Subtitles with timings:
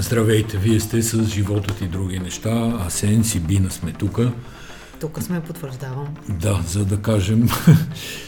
[0.00, 2.78] Здравейте, вие сте с животът и други неща.
[2.86, 4.20] Асен, Сибина сме тук.
[5.00, 6.16] Тук сме, потвърждавам.
[6.28, 7.48] Да, за да кажем...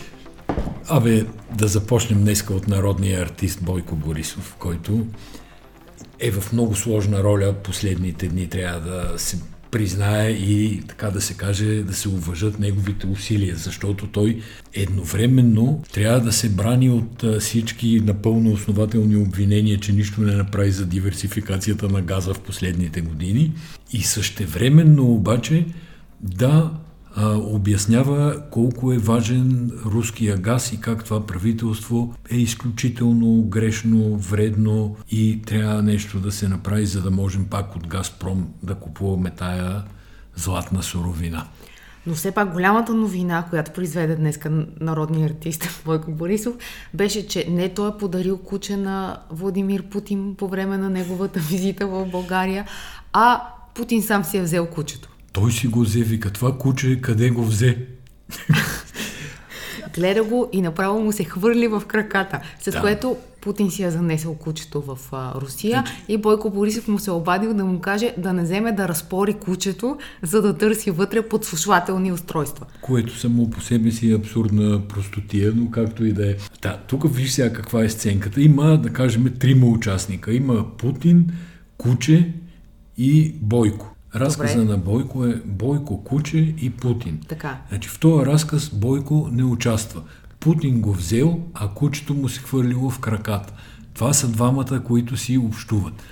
[0.88, 5.06] Абе, да започнем днеска от народния артист Бойко Борисов, който
[6.20, 8.48] е в много сложна роля последните дни.
[8.48, 9.38] Трябва да се
[9.70, 14.42] признае и така да се каже, да се уважат неговите усилия, защото той
[14.74, 20.86] едновременно трябва да се брани от всички напълно основателни обвинения, че нищо не направи за
[20.86, 23.52] диверсификацията на газа в последните години.
[23.92, 25.66] И същевременно обаче
[26.20, 26.70] да
[27.16, 34.96] а, обяснява колко е важен руския газ и как това правителство е изключително грешно, вредно
[35.10, 39.82] и трябва нещо да се направи, за да можем пак от Газпром да купуваме тая
[40.36, 41.46] златна суровина.
[42.06, 44.38] Но все пак голямата новина, която произведе днес
[44.80, 46.54] народния артист Бойко Борисов,
[46.94, 51.86] беше, че не той е подарил куче на Владимир Путин по време на неговата визита
[51.86, 52.66] в България,
[53.12, 53.42] а
[53.74, 55.08] Путин сам си е взел кучето.
[55.32, 57.78] Той си го взе, вика, това куче къде го взе?
[59.94, 62.80] Гледа го и направо му се хвърли в краката, с да.
[62.80, 67.54] което Путин си е занесъл кучето в а, Русия и Бойко Борисов му се обадил
[67.54, 72.66] да му каже да не вземе да разпори кучето, за да търси вътре подслушвателни устройства.
[72.80, 76.36] Което само по себе си е абсурдна простотия, но както и да е.
[76.62, 78.42] Да, тук виж сега каква е сценката.
[78.42, 80.32] Има, да кажем, трима участника.
[80.32, 81.32] Има Путин,
[81.78, 82.32] Куче
[82.98, 83.94] и Бойко.
[84.14, 84.70] Разказа Добре.
[84.70, 87.20] на Бойко е Бойко, Куче и Путин.
[87.28, 87.58] Така.
[87.68, 90.02] Значи в този разказ Бойко не участва.
[90.40, 93.52] Путин го взел, а кучето му се хвърлило в краката.
[93.94, 96.02] Това са двамата, които си общуват.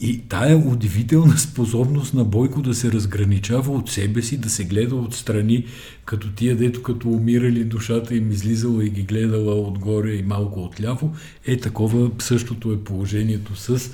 [0.00, 4.96] И тая удивителна способност на Бойко да се разграничава от себе си, да се гледа
[4.96, 5.64] отстрани,
[6.04, 11.14] като тия, дето като умирали душата им излизала и ги гледала отгоре и малко отляво,
[11.46, 13.90] е такова същото е положението с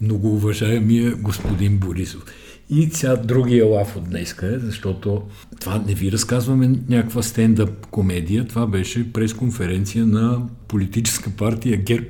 [0.00, 2.24] многоуважаемия господин Борисов.
[2.74, 5.22] И сега другия лав от днеска е, защото
[5.60, 12.06] това не ви разказваме някаква стендъп комедия, това беше пресконференция на политическа партия ГЕРБ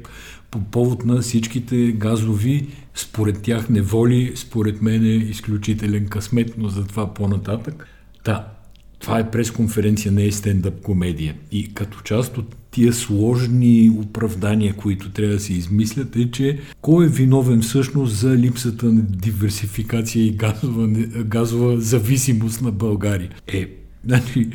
[0.51, 6.87] по повод на всичките газови, според тях неволи, според мен е изключителен късмет, но за
[6.87, 7.87] това по-нататък.
[8.25, 8.49] Да,
[8.99, 11.35] това е пресконференция, не е стендъп комедия.
[11.53, 17.05] И като част от тия сложни оправдания, които трябва да се измислят, е, че кой
[17.05, 20.89] е виновен всъщност за липсата на диверсификация и газова,
[21.25, 23.31] газова зависимост на България?
[23.47, 23.67] Е,
[24.05, 24.49] значи,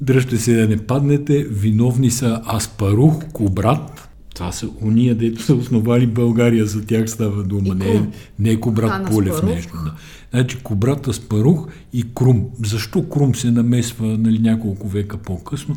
[0.00, 6.06] дръжте се да не паднете, виновни са Аспарух, Кобрат, това са уния, дето са основали
[6.06, 8.02] България, за тях става дума, не, е,
[8.38, 9.72] не е Кобрат Полев нещо.
[9.84, 9.94] Да.
[10.30, 12.46] Значи Кобрат Аспарух и Крум.
[12.64, 15.76] Защо Крум се намесва нали, няколко века по-късно?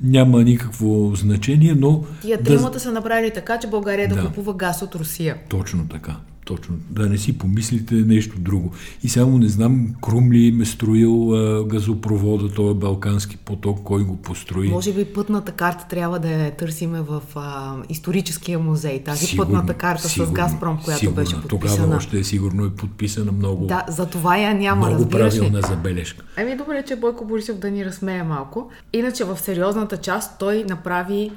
[0.00, 2.04] Няма никакво значение, но...
[2.22, 2.80] Тия тримата да...
[2.80, 5.36] са направили така, че България да, да купува газ от Русия.
[5.48, 6.16] Точно така.
[6.44, 6.74] Точно.
[6.90, 8.72] Да не си помислите нещо друго.
[9.02, 14.04] И само не знам, Крум ли им е строил а, газопровода, този Балкански поток, кой
[14.04, 14.68] го построи.
[14.68, 19.04] Може би пътната карта трябва да я търсиме в а, историческия музей.
[19.04, 21.16] Тази сигурно, пътната карта сигурно, с Газпром, която сигурно.
[21.16, 21.76] беше подписана.
[21.76, 23.66] Тогава още е сигурно е подписана много.
[23.66, 26.24] Да, за това я няма, Много правилна забележка.
[26.36, 28.70] Еми добре, че Бойко Борисов да ни разсмее малко.
[28.92, 31.30] Иначе в сериозната част той направи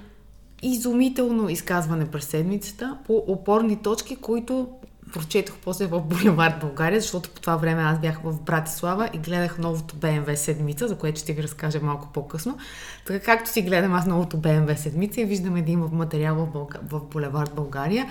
[0.63, 4.67] изумително изказване през седмицата по опорни точки, които
[5.13, 9.57] прочетох после в Боливард България, защото по това време аз бях в Братислава и гледах
[9.57, 12.57] новото BMW седмица, за което ще ви разкажа малко по-късно.
[13.05, 16.79] Така както си гледам аз новото BMW седмица и виждаме да има материал в, Бълга...
[16.89, 18.07] в Булевард България,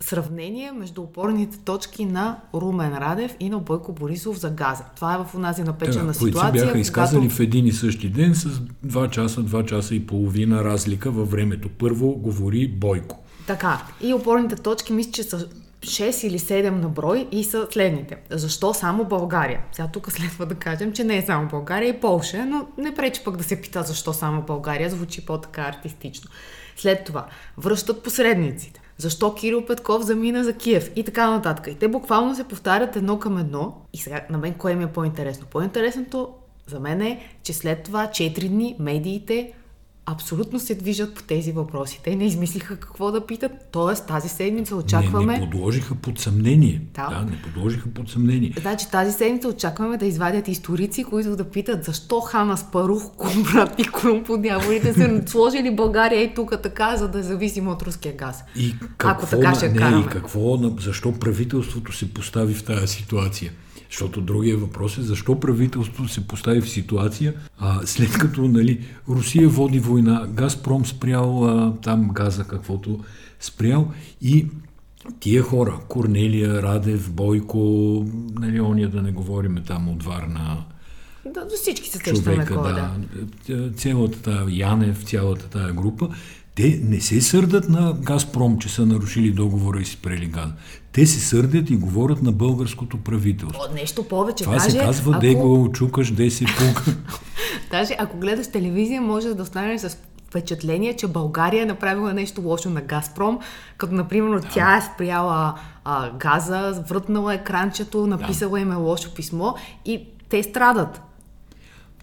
[0.00, 4.84] сравнение между опорните точки на Румен Радев и на Бойко Борисов за газа.
[4.96, 6.50] Това е в онази напечена да, ситуация.
[6.50, 7.36] Които бяха изказали когато...
[7.36, 8.48] в един и същи ден с
[8.86, 11.68] 2 часа, 2 часа и половина разлика във времето.
[11.78, 13.18] Първо говори Бойко.
[13.46, 13.82] Така.
[14.00, 15.48] И опорните точки мисля, че са
[15.80, 18.16] 6 или 7 на брой и са следните.
[18.30, 19.60] Защо само България?
[19.72, 23.24] Сега тук следва да кажем, че не е само България и Полша, но не пречи
[23.24, 26.30] пък да се пита защо само България, звучи по-така артистично.
[26.76, 27.26] След това,
[27.58, 28.80] връщат посредниците.
[28.98, 31.66] Защо Кирил Петков замина за Киев и така нататък.
[31.66, 33.82] И те буквално се повтарят едно към едно.
[33.92, 35.46] И сега на мен кое ми е по-интересно?
[35.50, 36.34] По-интересното
[36.66, 39.52] за мен е, че след това 4 дни медиите
[40.06, 42.00] абсолютно се движат по тези въпроси.
[42.04, 44.06] Те не измислиха какво да питат, т.е.
[44.06, 45.32] тази седмица очакваме...
[45.32, 46.82] Не, не подложиха под съмнение.
[46.94, 47.08] Да.
[47.08, 48.52] да, не подложиха под съмнение.
[48.60, 53.02] Значи тази седмица очакваме да извадят историци, които да питат защо Хана Спарух,
[53.52, 57.68] брат и Крум по дяволите са сложили България и тук така, за да е зависим
[57.68, 58.44] от руския газ.
[58.56, 60.04] И какво, Ако така ще не, караме.
[60.04, 63.52] и какво, защо правителството се постави в тази ситуация?
[63.90, 69.48] Защото другия въпрос е защо правителството се постави в ситуация, а, след като нали, Русия
[69.48, 73.00] води война, Газпром спрял а, там газа, каквото
[73.40, 73.90] спрял
[74.20, 74.46] и
[75.20, 77.58] тия хора, Корнелия, Радев, Бойко,
[78.40, 80.64] нали, ония да не говориме там от Варна,
[81.34, 82.90] да, до всички се сещаме човека, да,
[83.48, 83.72] да.
[83.72, 86.08] Цялата тая Янев, цялата тая група,
[86.54, 90.48] те не се сърдат на Газпром, че са нарушили договора и си спрели газ.
[90.96, 93.62] Те се сърдят и говорят на българското правителство.
[93.70, 94.44] О, нещо повече.
[94.44, 95.20] Това даже, се казва ако...
[95.20, 96.96] де го чукаш, де се пука.
[97.70, 99.98] даже ако гледаш телевизия, може да останеш с
[100.28, 103.38] впечатление, че България е направила нещо лошо на Газпром,
[103.76, 104.48] като например да.
[104.48, 105.54] тя е спряла
[105.84, 108.60] а, газа, врътнала екранчето, написала да.
[108.60, 109.54] им е лошо писмо
[109.84, 111.02] и те страдат.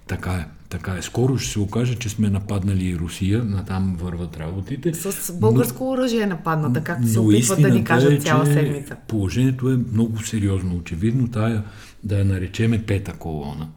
[0.07, 0.45] Така е.
[0.73, 1.01] Така е.
[1.01, 4.93] Скоро ще се окаже, че сме нападнали и Русия, натам върват работите.
[4.93, 8.95] С българско но, оръжие е нападната, както се опитват да ни кажат е, цяла седмица.
[9.07, 10.75] Положението е много сериозно.
[10.75, 11.63] Очевидно, тая
[12.03, 13.67] да я наречеме пета колона.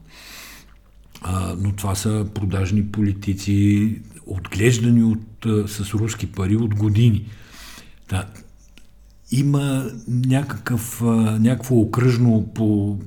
[1.22, 7.25] А, но това са продажни политици, отглеждани от, с руски пари от години.
[8.08, 8.25] Да,
[9.31, 11.00] има някакъв,
[11.40, 12.99] някакво окръжно по,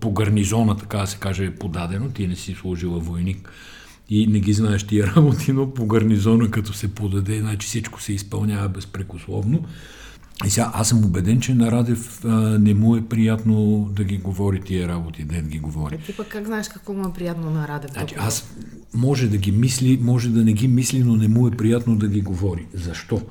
[0.00, 2.08] по гарнизона, така да се каже, подадено.
[2.08, 3.52] Ти не си служила войник
[4.08, 8.12] и не ги знаеш тия работи, но по гарнизона, като се подаде, значи всичко се
[8.12, 9.64] изпълнява безпрекословно.
[10.46, 12.28] И сега аз съм убеден, че на Радев а,
[12.58, 15.98] не му е приятно да ги говори тия работи, да ги говори.
[16.02, 17.90] А ти пък как знаеш какво му е приятно на Радев?
[17.92, 18.54] Значи, аз
[18.94, 22.08] може да ги мисли, може да не ги мисли, но не му е приятно да
[22.08, 22.66] ги говори.
[22.74, 23.22] Защо?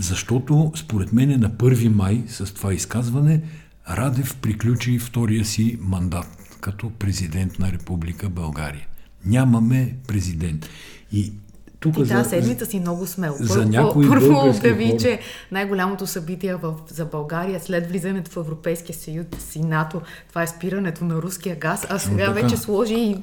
[0.00, 3.42] Защото, според мен, на 1 май с това изказване
[3.90, 8.86] Радев приключи втория си мандат като президент на Република България.
[9.26, 10.68] Нямаме президент.
[11.12, 11.32] И
[11.80, 13.34] тук и тази седмица си много смел.
[13.40, 14.98] За първо, някои първо обяви, хора...
[14.98, 15.20] че
[15.52, 21.04] най-голямото събитие в, за България след влизането в Европейския съюз и НАТО, това е спирането
[21.04, 23.16] на руския газ, а сега Но, вече сложи и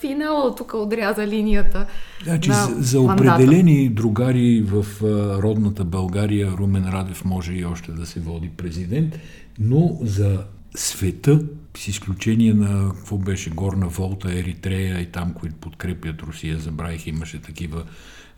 [0.00, 1.86] финала, тук отряза линията.
[2.24, 5.06] Значи, на за, за определени другари в а,
[5.42, 9.18] родната България Румен Радев може и още да се води президент,
[9.58, 10.44] но за
[10.76, 11.40] света
[11.76, 17.42] с изключение на какво беше Горна Волта, Еритрея и там, които подкрепят Русия, забравих, имаше
[17.42, 17.84] такива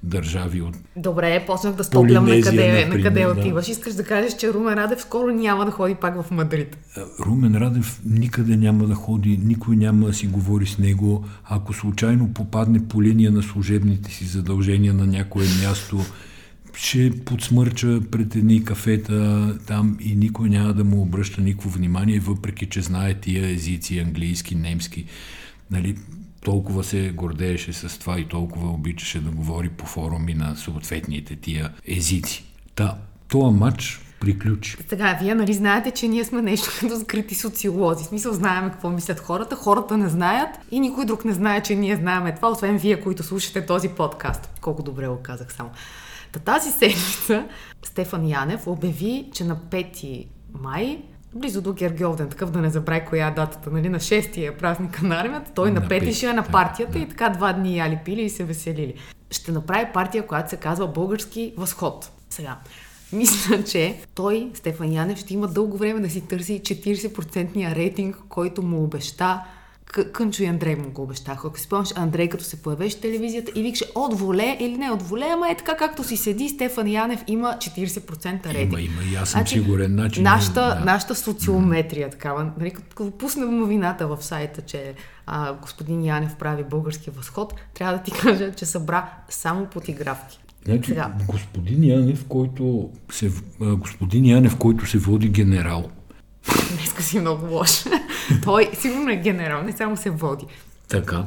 [0.03, 3.29] държави от Добре, почнах да стоплям на къде, на къде да.
[3.29, 3.69] отиваш.
[3.69, 6.77] Искаш да кажеш, че Румен Радев скоро няма да ходи пак в Мадрид.
[7.21, 11.25] Румен Радев никъде няма да ходи, никой няма да си говори с него.
[11.45, 16.01] Ако случайно попадне по линия на служебните си задължения на някое място,
[16.75, 22.67] ще подсмърча пред едни кафета там и никой няма да му обръща никакво внимание, въпреки
[22.67, 25.05] че знае тия езици, английски, немски.
[25.71, 25.97] Нали,
[26.45, 31.73] толкова се гордееше с това и толкова обичаше да говори по форуми на съответните тия
[31.87, 32.45] езици.
[32.75, 34.77] Та, този матч приключи.
[34.89, 38.05] Сега, вие нали знаете, че ние сме нещо като скрити социолози.
[38.05, 41.75] В смисъл, знаем какво мислят хората, хората не знаят и никой друг не знае, че
[41.75, 44.51] ние знаем това, освен вие, които слушате този подкаст.
[44.61, 45.71] Колко добре го казах само.
[46.33, 47.49] Та тази седмица
[47.83, 51.03] Стефан Янев обяви, че на 5 май
[51.35, 55.21] близо до Гергьовден, такъв да не забрави коя е датата, нали, на 6-я празника на
[55.21, 56.99] армията, той на 5 ще е на партията да.
[56.99, 58.95] и така два дни яли пили и се веселили.
[59.31, 62.11] Ще направи партия, която се казва Български възход.
[62.31, 62.59] Сега,
[63.13, 68.63] мисля, че той, Стефан Янев, ще има дълго време да си търси 40% рейтинг, който
[68.63, 69.41] му обеща
[69.93, 71.49] Кънчо и Андрей му го обещаха.
[71.49, 74.91] Ако си спомняш, Андрей като се появеше в телевизията и викаше от воле или не
[74.91, 78.73] от воле, ама е така както си седи, Стефан Янев има 40% рейтинг.
[78.73, 79.95] Има, има, и аз съм значи, сигурен.
[79.95, 80.85] Начин, нашата, да.
[80.85, 84.95] нашата социометрия, такава, нали, като пуснем новината в сайта, че
[85.27, 90.41] а, господин Янев прави български възход, трябва да ти кажа, че събра само подигравки.
[90.65, 91.13] Значи, Сега.
[91.27, 95.91] господин Янев, който се, господин Янев, който се води генерал,
[96.77, 97.85] Днеска си много лош.
[98.45, 100.45] Той сигурно е генерал, не само се води.
[100.89, 101.25] Така.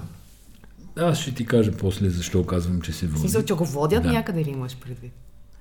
[0.97, 3.19] Аз ще ти кажа после защо казвам, че се води.
[3.19, 4.11] Смисъл, че го водят да.
[4.11, 5.11] някъде ли имаш предвид?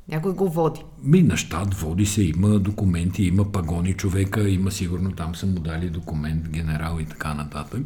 [0.08, 0.80] Някой го води.
[1.02, 5.60] Ми на щат води се, има документи, има пагони човека, има сигурно там са му
[5.60, 7.82] дали документ, генерал и така нататък.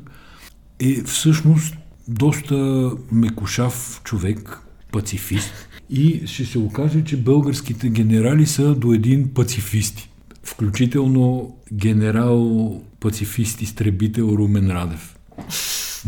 [0.80, 1.74] Е всъщност
[2.08, 4.60] доста мекошав човек,
[4.92, 5.52] пацифист.
[5.90, 10.10] И ще се окаже, че българските генерали са до един пацифисти
[10.46, 15.16] включително генерал пацифист изтребител Румен Радев.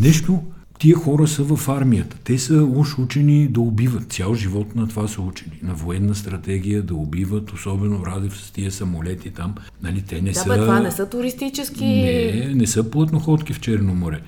[0.00, 0.42] Нещо,
[0.78, 2.16] тия хора са в армията.
[2.25, 4.12] Те са уж учени да убиват.
[4.12, 5.61] Цял живот на това са учени.
[5.62, 9.54] На военна стратегия да убиват, особено Радев с тия самолети там.
[9.83, 10.49] Нали, те не да, са...
[10.49, 11.85] Бе, това не са туристически...
[11.85, 14.21] Не, не са плътноходки в Черно море.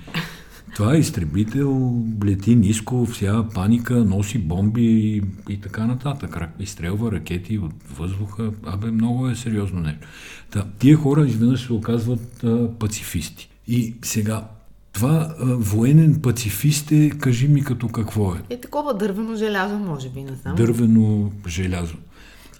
[0.75, 6.37] Това е изтребител, лети ниско, вся паника, носи бомби и, и така нататък.
[6.59, 8.51] Изстрелва ракети от въздуха.
[8.65, 10.07] Абе, много е сериозно нещо.
[10.51, 13.49] Та, тия хора изведнъж се оказват а, пацифисти.
[13.67, 14.47] И сега,
[14.93, 18.37] това а, военен пацифист е, кажи ми като какво е.
[18.49, 20.55] Е такова дървено желязо, може би, не знам.
[20.55, 21.95] Дървено желязо.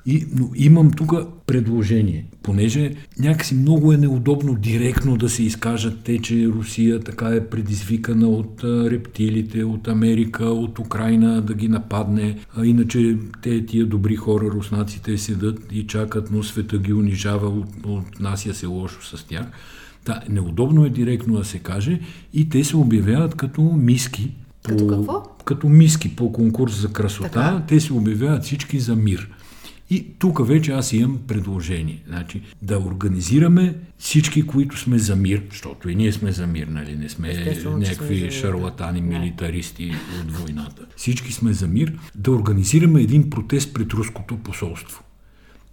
[0.05, 1.13] И, но имам тук
[1.47, 7.45] предложение, понеже някакси много е неудобно директно да се изкажат те, че Русия така е
[7.45, 12.37] предизвикана от рептилите, от Америка, от Украина да ги нападне.
[12.55, 17.67] А иначе те, тия добри хора, руснаците, седат и чакат, но света ги унижава, от,
[17.85, 19.45] отнася се лошо с тях.
[20.05, 21.99] Да, неудобно е директно да се каже
[22.33, 24.31] и те се обявяват като миски.
[24.63, 25.23] Като по, какво?
[25.45, 27.29] Като миски по конкурс за красота.
[27.29, 27.63] Така.
[27.67, 29.29] Те се обявяват всички за мир.
[29.91, 32.03] И тук вече аз имам предложение.
[32.07, 36.95] Значи, да организираме всички, които сме за мир, защото и ние сме за мир, нали?
[36.95, 40.85] Не сме Естествено, някакви сме шарлатани, милитаристи от войната.
[40.95, 41.99] Всички сме за мир.
[42.15, 45.03] Да организираме един протест пред руското посолство.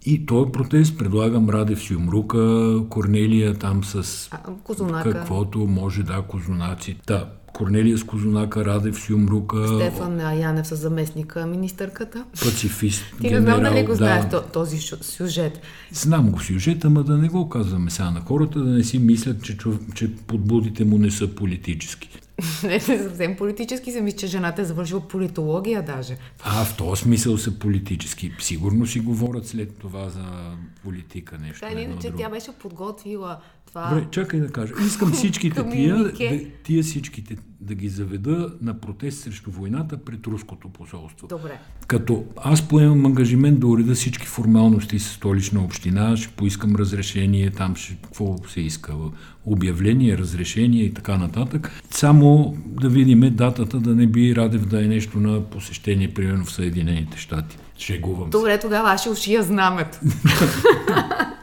[0.05, 5.11] И този протест предлагам Радев с Юмрука, Корнелия там с а, Козунака.
[5.11, 6.97] каквото може, да, Козунаци.
[7.07, 9.67] Да, Корнелия с Козунака, Радев с Юмрука.
[9.67, 12.25] Стефан Янев с заместника, министърката.
[12.43, 13.03] Пацифист.
[13.21, 14.41] Ти не знам дали го знаеш да.
[14.41, 15.61] този сюжет.
[15.91, 19.43] Знам го сюжет, ама да не го казваме сега на хората, да не си мислят,
[19.43, 19.57] че,
[19.95, 22.09] че подбудите му не са политически.
[22.63, 26.17] не, не съвсем политически се мисля, че жената е завършила политология даже.
[26.43, 28.31] А, в този смисъл са политически.
[28.39, 30.25] Сигурно си говорят след това за
[30.83, 31.65] политика нещо.
[31.73, 33.39] Да, иначе тя беше подготвила
[33.69, 33.89] това...
[33.89, 34.73] Добре, чакай да кажа.
[34.85, 36.13] Искам всичките тия, да,
[36.63, 41.27] тия всичките да ги заведа на протест срещу войната пред руското посолство.
[41.27, 41.59] Добре.
[41.87, 47.75] Като аз поемам ангажимент да уреда всички формалности с столична община, ще поискам разрешение, там
[47.75, 48.93] ще, какво се иска,
[49.45, 51.81] обявление, разрешение и така нататък.
[51.91, 56.51] Само да видим датата, да не би Радев да е нещо на посещение, примерно в
[56.51, 57.57] Съединените щати.
[57.77, 59.99] Шегувам Добре, тогава аз ще ушия знамето.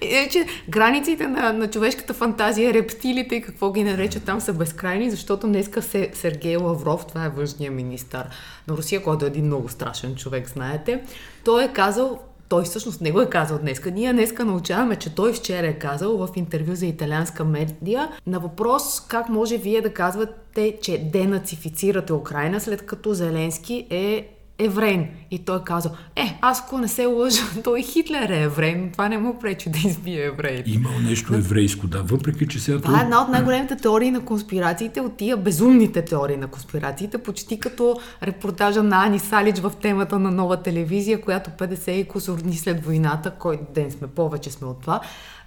[0.00, 0.28] е,
[0.68, 5.82] границите на, на човешката фантазия, рептилите и какво ги наречат там са безкрайни, защото днеска
[5.82, 8.24] се, Сергей Лавров, това е външния министър
[8.68, 11.02] на Русия, който е един много страшен човек, знаете,
[11.44, 12.20] той е казал
[12.50, 13.90] той всъщност не го е казал днеска.
[13.90, 19.06] Ние днеска научаваме, че той вчера е казал в интервю за италианска медия на въпрос
[19.08, 24.28] как може вие да казвате, че денацифицирате Украина, след като Зеленски е
[24.60, 25.08] еврейн.
[25.30, 29.18] И той каза, е, аз ако не се лъжа, той Хитлер е еврейн, това не
[29.18, 30.62] му пречи да избие еврей.
[30.66, 32.80] Имал нещо еврейско, да, въпреки че сега...
[32.80, 37.60] Това е една от най-големите теории на конспирациите, от тия безумните теории на конспирациите, почти
[37.60, 42.56] като репортажа на Ани Салич в темата на нова телевизия, която 50 и кусор дни
[42.56, 45.00] след войната, кой ден сме, повече сме от това,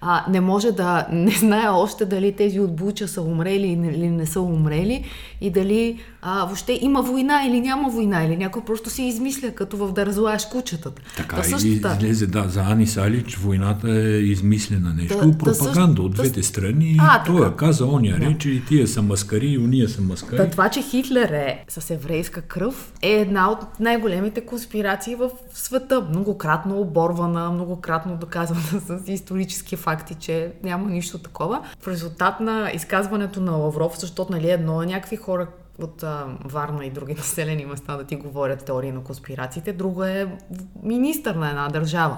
[0.06, 4.26] а, не може да не знае още дали тези от Буча са умрели или не
[4.26, 5.06] са умрели
[5.42, 9.78] и дали а, въобще има война или няма война, или някой просто си измисля, като
[9.78, 11.02] в да разлаеш кучетата.
[11.18, 16.02] Така, да, и излезе, да, за Ани Салич войната е измислена нещо, да, пропаганда да,
[16.02, 16.98] от двете да, страни.
[17.00, 17.56] А, той така.
[17.56, 18.26] каза, оня да.
[18.26, 20.38] рече, и тия са маскари, и уния са маскари.
[20.38, 26.08] Да, това, че Хитлер е с еврейска кръв, е една от най-големите конспирации в света.
[26.10, 31.66] Многократно оборвана, многократно доказвана с исторически факти, че няма нищо такова.
[31.80, 35.48] В резултат на изказването на Лавров, защото нали, едно е някакви хора,
[35.82, 40.38] от а, Варна и други населени места да ти говорят теории на конспирациите, друго е
[40.84, 42.18] министър на една държава.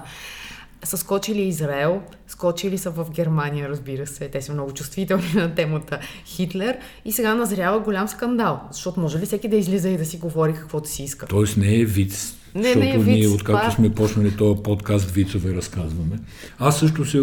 [0.84, 5.98] Са скочили Израел, скочили са в Германия, разбира се, те са много чувствителни на темата
[6.24, 10.18] Хитлер и сега назрява голям скандал, защото може ли всеки да излиза и да си
[10.18, 11.26] говори каквото си иска?
[11.26, 15.54] Тоест не е вид, не, защото не виц, ние, откакто сме почнали този подкаст, вицове
[15.54, 16.18] разказваме.
[16.58, 17.22] Аз също се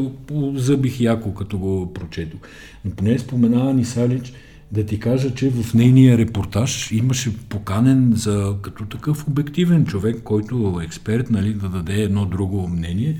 [0.55, 2.39] забих яко, като го прочетох.
[2.85, 4.33] Но поне споменава Нисалич,
[4.71, 10.79] да ти кажа, че в нейния репортаж имаше поканен за като такъв обективен човек, който
[10.81, 13.19] е експерт, нали, да даде едно друго мнение.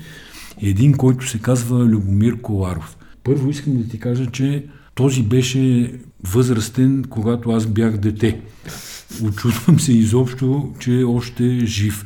[0.62, 2.96] Един, който се казва Любомир Коларов.
[3.24, 5.92] Първо искам да ти кажа, че този беше
[6.24, 8.40] възрастен, когато аз бях дете.
[9.24, 12.04] Очудвам се изобщо, че е още жив.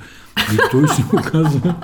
[0.54, 1.74] И той си го казва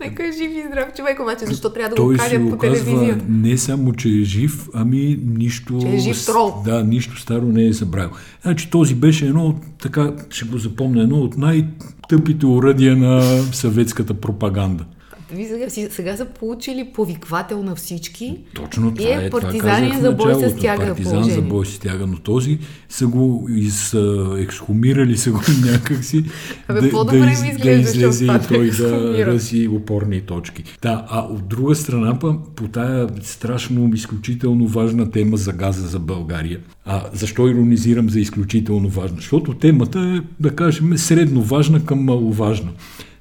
[0.00, 3.24] Нека е жив и здрав човек, обаче защо трябва да го кажат по телевизията?
[3.28, 5.78] Не само, че е жив, ами нищо...
[5.80, 6.62] Че е жив трол.
[6.64, 8.10] Да, нищо старо не е забравил.
[8.42, 14.84] Значи този беше едно, така ще го запомня, едно от най-тъпите уръдия на съветската пропаганда.
[15.32, 18.38] Вие сега, сега са получили повиквател на всички.
[18.54, 19.30] Точно това и е.
[19.30, 23.94] Партизани за бой с тяга Партизан за бой с тяга, но този са го из,
[24.38, 25.40] ексхумирали са го
[25.72, 26.24] някакси.
[26.68, 30.64] Абе, да, по-добре да, из, да излезе и той да рази опорни точки.
[30.82, 35.98] Да, а от друга страна па, по тая страшно, изключително важна тема за газа за
[35.98, 36.60] България.
[36.84, 39.16] А защо иронизирам за изключително важна?
[39.16, 42.70] Защото темата е, да кажем, средно важна към маловажна.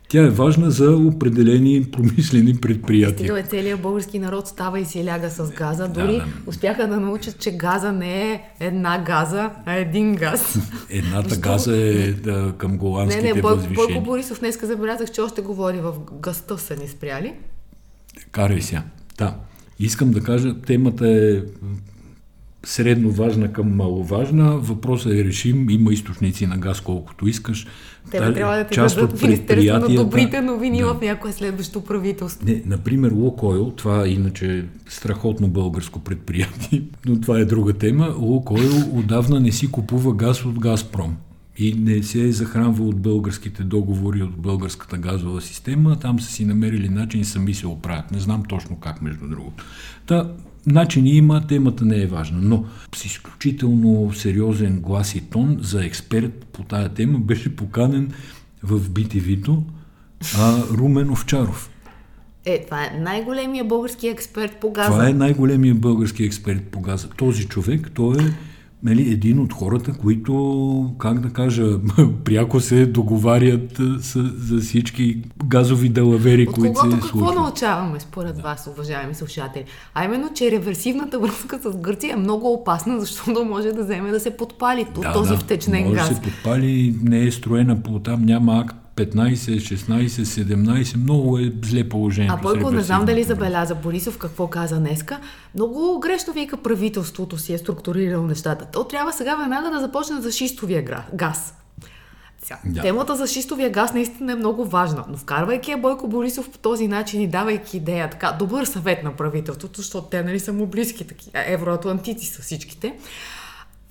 [0.08, 3.28] Тя е важна за определени промишлени предприятия.
[3.28, 5.88] Стига, целият български народ става и си ляга с газа.
[5.88, 6.26] Дори да, да.
[6.48, 10.58] успяха да научат, че газа не е една газа, а един газ.
[10.90, 11.50] Едната Защо?
[11.50, 13.88] газа е да, към голандските не, не, Бой, възвишения.
[13.88, 17.34] Бойко Борисов днеска забелязах, че още говори в гъста са ни спряли.
[18.32, 18.84] Карай сега.
[19.18, 19.36] Да.
[19.80, 21.42] Искам да кажа, темата е
[22.66, 24.58] средно важна към маловажна.
[24.58, 25.70] Въпросът е решим.
[25.70, 27.68] Има източници на газ колкото искаш.
[28.12, 30.94] Те да, трябва да ти част дадат Министерство на добрите новини да.
[30.94, 32.46] в някое следващо правителство.
[32.48, 38.16] Не, например, Лукойл, това иначе е страхотно българско предприятие, но това е друга тема.
[38.18, 41.18] Лукойл отдавна не си купува газ от Газпром
[41.58, 46.00] и не се е захранва от българските договори, от българската газова система.
[46.00, 48.12] Там са си намерили начин и сами се оправят.
[48.12, 49.66] Не знам точно как, между другото.
[50.06, 50.32] Та,
[50.68, 56.46] начини има, темата не е важна, но с изключително сериозен глас и тон за експерт
[56.54, 58.12] по тая тема беше поканен
[58.64, 59.64] в BTV-то
[60.38, 61.70] а, Румен Овчаров.
[62.46, 64.90] Е, това е най-големия български експерт по газа.
[64.90, 67.10] Това е най-големия български експерт по газа.
[67.10, 68.34] Този човек, той е
[68.84, 71.80] нали, един от хората, които, как да кажа,
[72.24, 77.02] пряко се договарят с, за всички газови далавери, от които се случват.
[77.02, 78.42] какво научаваме според да.
[78.42, 79.66] вас, уважаеми слушатели?
[79.94, 84.20] А именно, че реверсивната връзка с Гърция е много опасна, защото може да вземе да
[84.20, 86.10] се подпали да, този да, втечнен може газ.
[86.10, 91.38] Може да се подпали, не е строена по там, няма акт 15, 16, 17, много
[91.38, 92.36] е зле положението.
[92.40, 95.20] А Бойко, не знам дали забеляза Борисов какво каза днеска.
[95.56, 98.66] Много грешно вика правителството си е структурирало нещата.
[98.66, 101.54] То трябва сега веднага да започне за шистовия газ.
[102.66, 102.82] Да.
[102.82, 106.88] Темата за шистовия газ наистина е много важна, но вкарвайки я Бойко Борисов по този
[106.88, 111.08] начин и давайки идея, така, добър съвет на правителството, защото те нали са му близки,
[111.08, 112.94] таки, евроатлантици са всичките,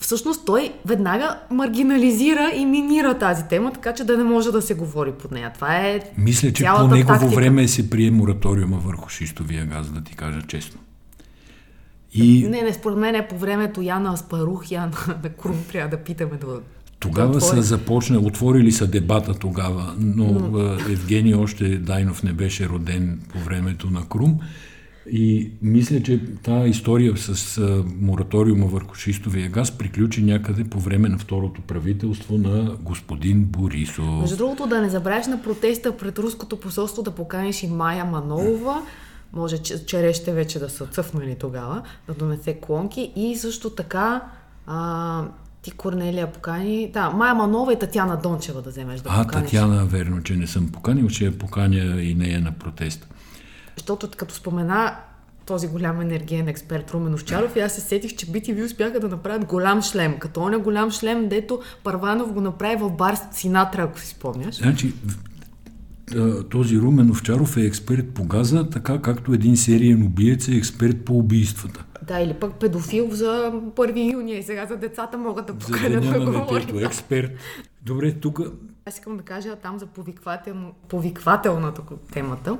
[0.04, 4.74] всъщност той веднага маргинализира и минира тази тема, така че да не може да се
[4.74, 5.52] говори под нея.
[5.54, 6.00] Това е.
[6.18, 7.34] Мисля, че по негово тактика.
[7.34, 10.80] време се прие мораториума върху шистовия газ, да ти кажа честно.
[12.14, 12.48] И...
[12.48, 14.92] Не, не, според мен е по времето Яна Аспарух, Яна
[15.22, 16.60] на Крум, трябва да питаме да.
[16.98, 20.72] Тогава да са започна, отворили са дебата тогава, но, но...
[20.72, 24.40] Евгений още Дайнов не беше роден по времето на Крум.
[25.10, 27.60] И мисля, че тази история с
[28.00, 34.20] мораториума върху шистовия газ приключи някъде по време на второто правителство на господин Борисов.
[34.20, 38.82] Между другото, да не забравяш на протеста пред руското посолство да поканиш и Майя Манолова,
[39.32, 44.22] може черещите вече да са цъфнали тогава, да донесе клонки и също така
[44.66, 45.24] а,
[45.62, 46.90] ти Корнелия покани.
[46.92, 49.42] Да, Майя Манова и Татьяна Дончева да вземеш да а, поканиш.
[49.42, 53.06] А, Татьяна, верно, че не съм поканил, че я поканя и нея на протеста.
[53.76, 54.96] Защото като спомена
[55.46, 59.44] този голям енергиен експерт Румен Овчаров и аз се сетих, че BTV успяха да направят
[59.44, 60.18] голям шлем.
[60.18, 64.54] Като е голям шлем, дето Парванов го направи в бар Синатра, ако си спомняш.
[64.54, 64.92] Значи,
[66.50, 71.18] този Румен Овчаров е експерт по газа, така както един сериен убиец е експерт по
[71.18, 71.84] убийствата.
[72.02, 76.20] Да, или пък педофил за 1 юни и сега за децата могат да поканят да,
[76.20, 76.82] говорят.
[76.82, 77.30] експерт.
[77.82, 78.40] Добре, тук...
[78.86, 81.82] Аз искам да кажа там за повиквателно, повиквателната
[82.12, 82.58] темата.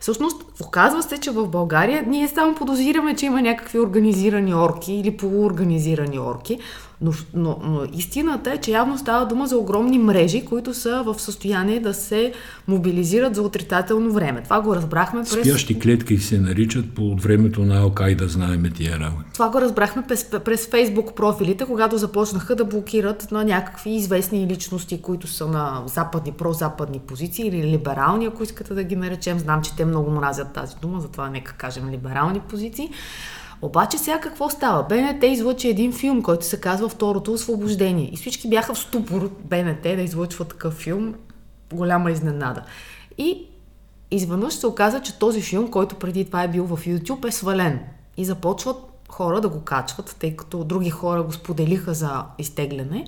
[0.00, 5.16] Всъщност, оказва се, че в България ние само подозираме, че има някакви организирани орки или
[5.16, 6.58] полуорганизирани орки,
[7.02, 11.20] но, но, но истината е, че явно става дума за огромни мрежи, които са в
[11.20, 12.32] състояние да се
[12.68, 14.42] мобилизират за отрицателно време.
[14.42, 15.48] Това го разбрахме през...
[15.48, 19.30] Спящи клетки се наричат по времето на Алкай да знаем тия работи.
[19.32, 25.02] Това го разбрахме през, през Фейсбук профилите, когато започнаха да блокират на някакви известни личности,
[25.02, 29.38] които са на западни, прозападни позиции или либерални, ако искате да ги наречем.
[29.38, 32.90] Знам, че те много мразят тази дума, затова нека кажем либерални позиции.
[33.62, 34.82] Обаче сега какво става?
[34.82, 38.10] БНТ излъчи един филм, който се казва Второто освобождение.
[38.12, 41.14] И всички бяха в ступор БНТ да излъчва такъв филм.
[41.72, 42.62] Голяма изненада.
[43.18, 43.46] И
[44.10, 47.80] изведнъж се оказа, че този филм, който преди това е бил в YouTube, е свален.
[48.16, 48.76] И започват
[49.08, 53.06] хора да го качват, тъй като други хора го споделиха за изтегляне.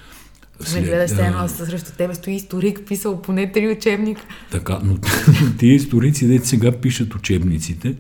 [0.61, 4.23] След, не гледай се едно, срещу тебе стои историк, писал поне три учебника.
[4.51, 4.99] Така, но
[5.59, 7.95] тия историци, дете сега пишат учебниците,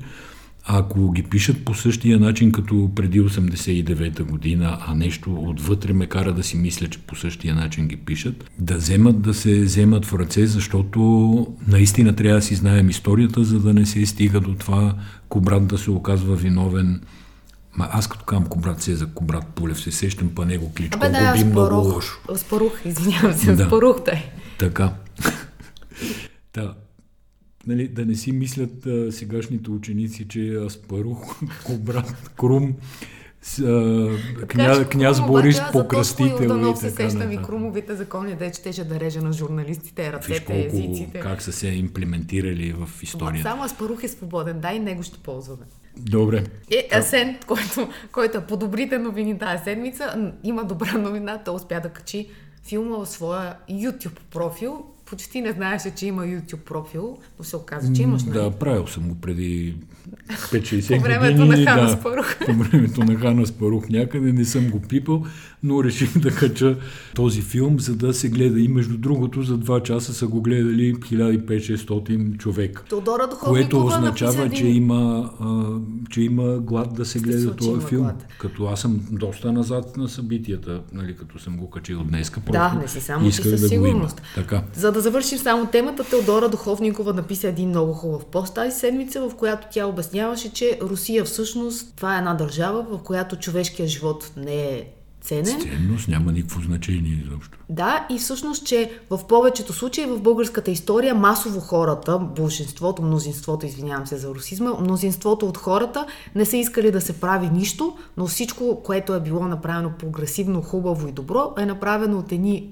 [0.68, 6.32] ако ги пишат по същия начин, като преди 89-та година, а нещо отвътре ме кара
[6.32, 10.14] да си мисля, че по същия начин ги пишат, да вземат да се вземат в
[10.14, 11.00] ръце, защото
[11.68, 14.94] наистина трябва да си знаем историята, за да не се стига до това
[15.28, 17.00] Кобрат да се оказва виновен
[17.76, 20.98] Ма аз като кам Кобрат се за Кобрат Пулев се сещам па него кличко.
[20.98, 22.20] Абе да, би много лошо.
[22.36, 23.66] спорух, извинявам се, Да.
[23.66, 24.22] спорух дай.
[24.58, 24.92] Така.
[26.54, 26.74] да.
[27.66, 32.74] Нали, да не си мислят а, сегашните ученици, че Аспарух, Кобрат, Крум,
[33.42, 35.60] с, а, кня, княз Крум, Борис
[36.20, 40.44] Йорданов и се сещам и крумовите закони, де че да реже на журналистите, Виж ръцете,
[40.44, 41.20] колко, езиците.
[41.20, 43.48] как са се имплементирали в историята.
[43.48, 45.62] Само Аспарух е свободен, дай него ще ползваме.
[45.96, 46.44] Добре.
[46.70, 51.80] Е, Асен, който, който е по добрите новини тази седмица, има добра новина, той успя
[51.80, 52.28] да качи
[52.68, 54.84] филма в своя YouTube профил.
[55.06, 58.24] Почти не знаеше, че има YouTube профил, но се оказа, че имаш.
[58.24, 58.38] нали?
[58.38, 59.76] Да, правил съм го преди
[60.30, 61.64] 5-60 По времето години.
[61.64, 62.36] на Хана да, Спарух.
[62.46, 65.24] По времето на Хана Спарух някъде не съм го пипал,
[65.66, 66.76] но реших да кача
[67.14, 68.60] този филм, за да се гледа.
[68.60, 72.84] И между другото, за 2 часа са го гледали 1500-600 човека.
[72.88, 75.64] Теодора Духовникова Което означава, че има, а,
[76.10, 78.02] че има глад да се гледа случай този филм.
[78.02, 78.26] глад.
[78.40, 82.40] Като аз съм доста назад на събитията, нали, като съм го качил днеска.
[82.50, 84.22] Да, не си само ти исках със да сигурност.
[84.34, 84.62] Така.
[84.74, 89.34] За да завършим само темата, Теодора Духовникова написа един много хубав пост тази седмица, в
[89.34, 94.54] която тя обясняваше, че Русия всъщност това е една държава, в която човешкият живот не
[94.54, 94.95] е
[95.26, 95.60] ценен.
[95.60, 97.58] Ценност няма никакво значение изобщо.
[97.68, 104.06] Да, и всъщност, че в повечето случаи в българската история масово хората, большинството, мнозинството, извинявам
[104.06, 108.82] се за русизма, мнозинството от хората не са искали да се прави нищо, но всичко,
[108.84, 112.70] което е било направено прогресивно, хубаво и добро, е направено от едни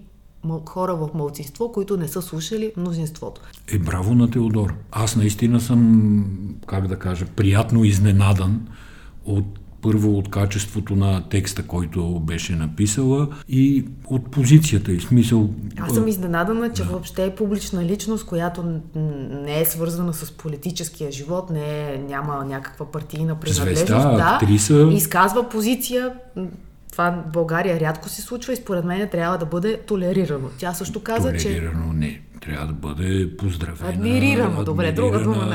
[0.67, 3.41] хора в мълцинство, които не са слушали мнозинството.
[3.73, 4.75] Е, браво на Теодор.
[4.93, 6.25] Аз наистина съм,
[6.67, 8.69] как да кажа, приятно изненадан
[9.25, 9.45] от
[9.85, 15.51] първо от качеството на текста, който беше написала и от позицията и смисъл.
[15.79, 21.51] Аз съм изненадана, че въобще е публична личност, която не е свързана с политическия живот,
[21.51, 23.79] не е, няма някаква партийна принадлежност.
[23.79, 24.89] Звезда, да, актриса.
[24.93, 26.13] изказва позиция.
[26.95, 30.49] Това в България рядко се случва и според мен трябва да бъде толерирано.
[30.59, 32.21] Тя също каза, че Толерирано не.
[32.41, 33.91] Трябва да бъде поздравена.
[33.91, 35.53] Адмирирано, добре, друга дума на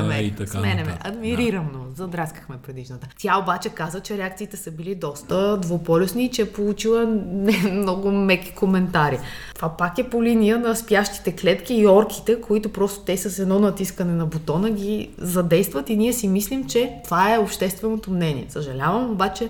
[0.47, 0.84] Сменеме.
[0.84, 1.08] нататък.
[1.08, 1.86] Адмирирано.
[1.95, 3.08] Задраскахме предишната.
[3.17, 8.12] Тя обаче каза, че реакциите са били доста двуполюсни и че е получила не много
[8.12, 9.19] меки коментари.
[9.56, 13.60] Това пак е по линия на спящите клетки и орките, които просто те с едно
[13.60, 18.45] натискане на бутона ги задействат и ние си мислим, че това е общественото мнение.
[18.49, 19.49] Съжалявам, обаче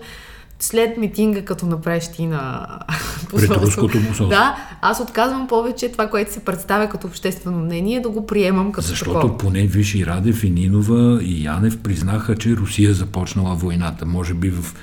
[0.60, 2.68] след митинга, като направиш ти на
[3.34, 4.28] руското посолство.
[4.28, 8.88] Да, аз отказвам повече това, което се представя като обществено мнение, да го приемам като
[8.88, 9.38] Защото такова.
[9.38, 14.06] поне Виш и Радев и Нинова и Янев признаха, че Русия започнала войната.
[14.06, 14.76] Може би в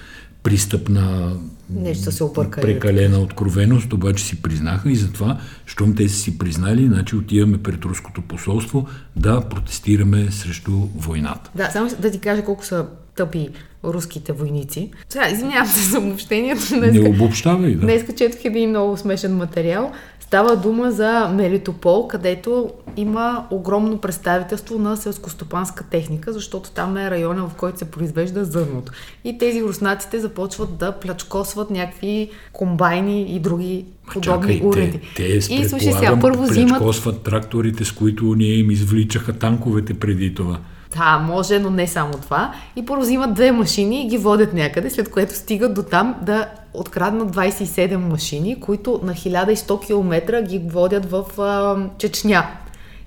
[0.43, 1.33] пристъп на
[1.71, 2.63] Нещо се объркали.
[2.63, 7.85] прекалена откровеност, обаче си признаха и затова, щом те са си признали, значи отиваме пред
[7.85, 8.87] руското посолство
[9.17, 11.51] да протестираме срещу войната.
[11.55, 12.87] Да, само да ти кажа колко са
[13.17, 13.49] тъпи
[13.85, 14.91] руските войници.
[15.09, 16.77] Сега, извинявам се за обобщението.
[16.77, 17.81] Не Днеска, обобщавай, да.
[17.81, 19.93] днеска четох един много смешен материал.
[20.21, 27.49] Става дума за Мелитопол, където има огромно представителство на селскостопанска техника, защото там е района,
[27.49, 28.93] в който се произвежда зърното.
[29.25, 35.01] И тези руснаците започват да плячкосват някакви комбайни и други подобни Чакай, уреди.
[35.17, 40.35] те, те и слушай сега, първо взимат тракторите, с които ние им извличаха танковете преди
[40.35, 40.59] това.
[40.97, 42.55] Да, може, но не само това.
[42.77, 46.47] И първо взимат две машини и ги водят някъде, след което стигат до там да
[46.75, 52.47] откраднат 27 машини, които на 1100 км ги водят в а, Чечня.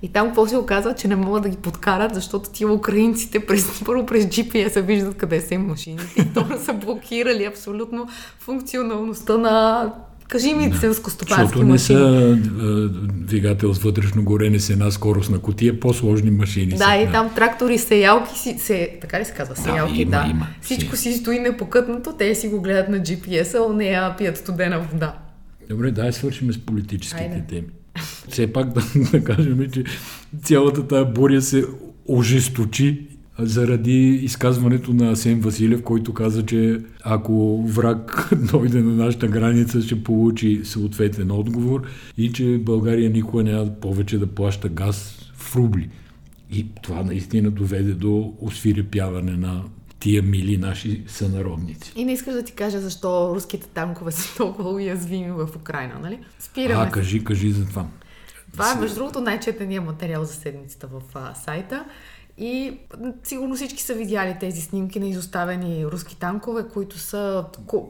[0.02, 3.82] И там какво се оказва, че не могат да ги подкарат, защото тия украинците през,
[3.84, 9.92] първо през GPS виждат къде са им машините и второ са блокирали абсолютно функционалността на
[10.30, 11.98] Кажи ми селскостопански Защото не машини.
[11.98, 12.88] са а,
[13.26, 16.66] двигател с вътрешно горене с една скоростна котия, по-сложни машини.
[16.72, 19.56] Да, са, и там трактори, сеялки, си, се, така ли се казва?
[19.56, 20.26] Сеялки, има, да.
[20.30, 20.46] има.
[20.60, 21.12] Всичко Си.
[21.12, 25.14] си стои непокътнато, те си го гледат на GPS-а, а не я пият студена вода.
[25.70, 27.42] Добре, дай свършим с политическите Айде.
[27.48, 27.66] теми.
[28.28, 29.84] Все пак да, да кажем, че
[30.42, 31.64] цялата тази буря се
[32.08, 33.06] ожесточи
[33.42, 40.04] заради изказването на Асен Василев, който каза, че ако враг дойде на нашата граница, ще
[40.04, 41.82] получи съответен отговор
[42.18, 45.88] и че България никога няма повече да плаща газ в рубли.
[46.52, 49.62] И това наистина доведе до освирепяване на
[50.00, 51.92] тия мили наши сънародници.
[51.96, 56.18] И не искаш да ти кажа защо руските танкове са толкова уязвими в Украина, нали?
[56.38, 57.86] Спираме А, кажи, кажи за това.
[58.52, 61.84] Това е, между другото, най-четения материал за седмицата в а, сайта.
[62.40, 62.72] И
[63.24, 67.44] сигурно всички са видяли тези снимки на изоставени руски танкове, които са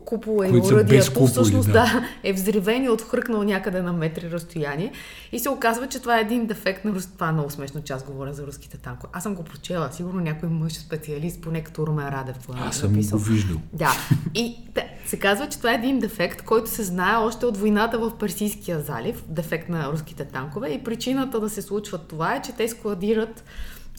[0.05, 1.27] купола и урадието.
[1.27, 1.73] Всъщност да.
[1.73, 4.93] да, е взривен и отхръкнал някъде на метри разстояние.
[5.33, 7.13] И се оказва, че това е един дефект на руски.
[7.15, 9.11] Това е много смешно, че аз говоря за руските танкове.
[9.13, 9.93] Аз съм го прочела.
[9.93, 12.37] Сигурно някой мъж специалист, поне като Румен Радев.
[12.55, 13.19] Аз съм написал.
[13.19, 13.57] го виждал.
[13.73, 13.93] Да.
[14.35, 17.99] И да, се казва, че това е един дефект, който се знае още от войната
[17.99, 19.25] в Персийския залив.
[19.29, 20.69] Дефект на руските танкове.
[20.69, 23.45] И причината да се случва това е, че те складират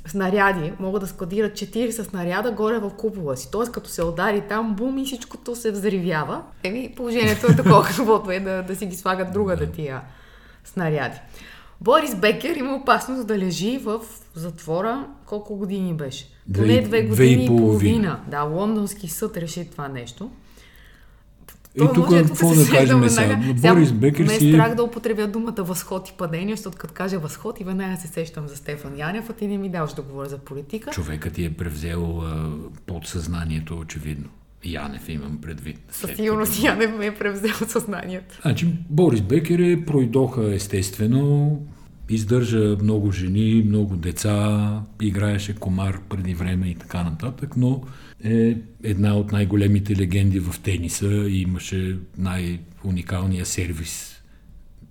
[0.08, 3.50] снаряди, могат да складират 40 снаряда горе в купола си.
[3.52, 6.42] Тоест, като се удари там, бум и всичкото се взривява.
[6.64, 10.02] Еми, положението е такова, каквото е да, да си ги слагат друга да тия
[10.64, 11.18] снаряди.
[11.82, 14.02] Борис Бекер има опасност да лежи в
[14.36, 15.08] затвора.
[15.26, 16.28] Колко години беше?
[16.54, 18.20] Поне две години и половина.
[18.28, 20.30] Да, лондонски съд реши това нещо.
[21.76, 23.40] И тук какво да кажем сега?
[23.74, 24.46] Борис Бекер си...
[24.46, 27.98] Ме е страх да употребя думата възход и падение, защото като кажа възход и веднага
[27.98, 30.92] се сещам за Стефан Янев, а ти не ми даваш да говоря за политика.
[30.92, 32.50] Човекът ти е превзел а,
[32.86, 34.30] подсъзнанието, очевидно.
[34.64, 35.80] Янев имам предвид.
[35.92, 36.66] Със сигурност като...
[36.66, 38.40] Янев ме е превзел съзнанието.
[38.42, 41.60] Значи, Борис Бекер е пройдоха естествено,
[42.10, 47.82] издържа много жени, много деца, играеше комар преди време и така нататък, но
[48.24, 54.22] е една от най-големите легенди в тениса и имаше най-уникалния сервис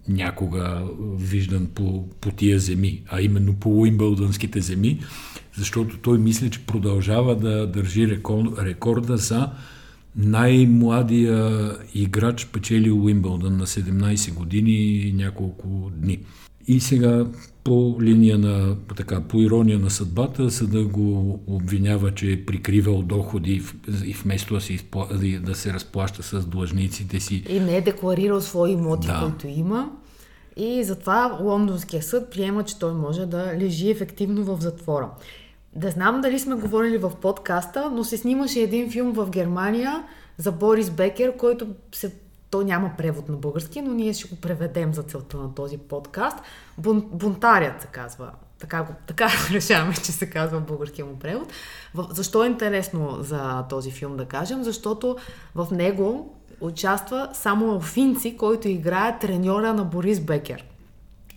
[0.09, 0.83] някога
[1.19, 5.01] виждан по, по тия земи, а именно по Уимбълдънските земи,
[5.55, 8.09] защото той мисля, че продължава да държи
[8.59, 9.51] рекорда за
[10.16, 16.19] най-младия играч печели Уимбълдън на 17 години и няколко дни.
[16.70, 17.26] И сега
[17.64, 23.62] по линия на, така, по ирония на съдбата, съда го обвинява, че е прикривал доходи
[24.04, 25.09] и вместо да се, изпла...
[25.42, 27.44] да се разплаща с длъжниците си.
[27.48, 29.20] И не е декларирал свои имоти, да.
[29.22, 29.90] които има.
[30.56, 35.11] И затова Лондонския съд приема, че той може да лежи ефективно в затвора.
[35.76, 40.02] Да знам дали сме говорили в подкаста, но се снимаше един филм в Германия
[40.37, 42.12] за Борис Бекер, който се
[42.50, 46.36] то няма превод на български, но ние ще го преведем за целта на този подкаст.
[46.78, 48.30] Бун, бунтарят се казва.
[48.58, 51.52] Така, така решаваме, че се казва българския му превод.
[52.10, 54.64] Защо е интересно за този филм да кажем?
[54.64, 55.16] Защото
[55.54, 60.64] в него участва само Финци, който играе треньора на Борис Бекер.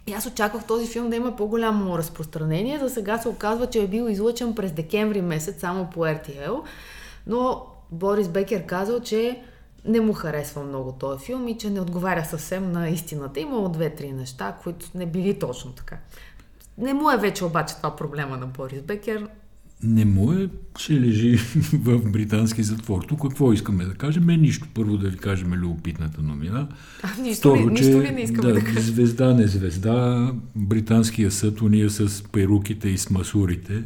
[0.08, 2.80] И аз очаквах този филм да има по-голямо разпространение.
[2.80, 6.62] За сега се оказва, че е бил излъчен през декември месец само по RTL.
[7.28, 9.44] Но Борис Бекер казал, че
[9.86, 13.40] не му харесва много този филм и че не отговаря съвсем на истината.
[13.40, 15.98] Имало две-три неща, които не били точно така.
[16.78, 19.28] Не му е вече обаче това проблема на Борис Бекер.
[19.84, 21.36] Не му е, ще лежи
[21.74, 23.02] в британски затвор.
[23.02, 24.30] Тук какво искаме да кажем?
[24.30, 24.68] Е, нищо.
[24.74, 26.68] Първо да ви кажем любопитната новина.
[27.04, 28.82] А, нищо, Второ, ли, нищо ли не искаме да, да кажем?
[28.82, 30.32] Звезда, не звезда.
[30.56, 33.84] Британския съд, уния с перуките и с масурите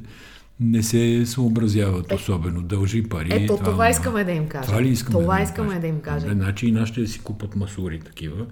[0.59, 2.61] не се съобразяват е, особено.
[2.61, 3.29] Дължи пари.
[3.31, 4.67] Ето, това, това искаме да им кажем.
[4.67, 6.31] Това ли искаме това да искаме да им кажем.
[6.31, 8.45] Значи и нашите да си купат масури такива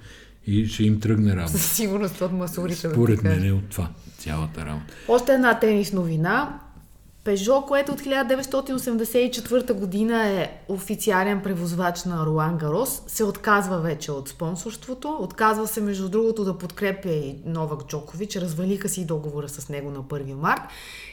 [0.48, 1.58] и ще им тръгне работа.
[1.58, 2.90] Със сигурност от масурите.
[2.90, 4.94] Според да мен е от това цялата работа.
[5.08, 6.60] Още една тенис новина.
[7.26, 14.30] Пежо, което от 1984 година е официален превозвач на Руан Гарос, се отказва вече от
[14.30, 15.18] спонсорството.
[15.20, 18.36] Отказва се, между другото, да подкрепя и Новак Джокович.
[18.36, 20.62] Развалиха си договора с него на 1 март.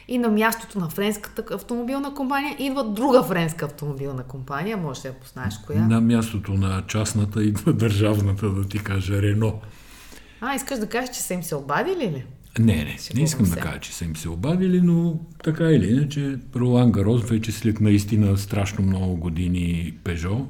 [0.08, 4.76] И на мястото на френската автомобилна компания идва друга френска автомобилна компания.
[4.76, 5.86] Може да я познаеш коя.
[5.86, 9.60] На мястото на частната идва държавната, да ти кажа, Рено.
[10.40, 12.26] А, искаш да кажеш, че са им се обадили ли?
[12.58, 13.54] Не, не, не искам се.
[13.54, 17.80] да кажа, че са им се обадили, но така или иначе Ролан Гарос вече след
[17.80, 20.46] наистина страшно много години Пежо,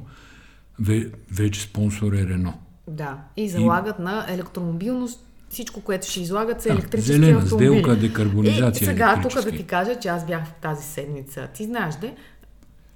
[1.31, 2.53] вече спонсор е Рено.
[2.87, 4.01] Да, и залагат и...
[4.01, 7.69] на електромобилност всичко, което ще излагат са електрически зелена автомобили.
[7.69, 8.85] сделка, декарбонизация.
[8.85, 11.47] И сега тук да ти кажа, че аз бях тази седмица.
[11.53, 12.15] Ти знаеш, де?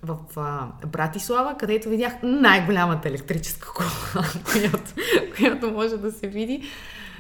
[0.04, 4.94] в а, Братислава, където видях най-голямата електрическа кола, която,
[5.36, 6.62] която може да се види.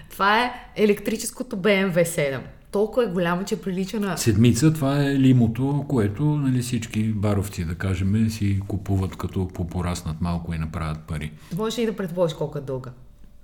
[0.10, 2.40] Това е електрическото BMW 7.
[2.72, 4.18] Толкова е голямо, че прилича на...
[4.18, 10.54] Седмица, това е лимото, което нали, всички баровци, да кажем, си купуват като попораснат малко
[10.54, 11.32] и направят пари.
[11.58, 12.92] Можеш и да предположиш колко е дълга.